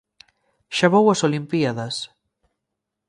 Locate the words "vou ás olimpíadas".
0.93-1.95